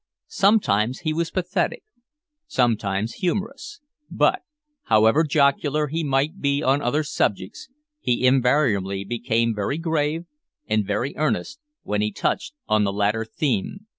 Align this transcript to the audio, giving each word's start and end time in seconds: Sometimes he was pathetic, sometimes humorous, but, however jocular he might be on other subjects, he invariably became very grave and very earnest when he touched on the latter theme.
Sometimes 0.25 1.01
he 1.01 1.13
was 1.13 1.29
pathetic, 1.29 1.83
sometimes 2.47 3.13
humorous, 3.21 3.81
but, 4.09 4.41
however 4.85 5.23
jocular 5.23 5.89
he 5.89 6.03
might 6.03 6.39
be 6.41 6.63
on 6.63 6.81
other 6.81 7.03
subjects, 7.03 7.69
he 7.99 8.25
invariably 8.25 9.03
became 9.05 9.53
very 9.53 9.77
grave 9.77 10.25
and 10.67 10.87
very 10.87 11.15
earnest 11.17 11.59
when 11.83 12.01
he 12.01 12.11
touched 12.11 12.55
on 12.67 12.83
the 12.83 12.91
latter 12.91 13.23
theme. 13.23 13.85